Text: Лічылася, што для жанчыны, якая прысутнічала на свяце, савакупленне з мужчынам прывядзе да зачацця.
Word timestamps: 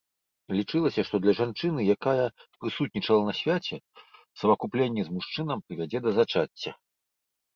Лічылася, 0.57 1.01
што 1.07 1.15
для 1.23 1.33
жанчыны, 1.39 1.83
якая 1.95 2.23
прысутнічала 2.63 3.21
на 3.27 3.33
свяце, 3.39 3.75
савакупленне 4.43 5.01
з 5.09 5.17
мужчынам 5.17 5.57
прывядзе 5.67 5.99
да 6.07 6.17
зачацця. 6.19 6.71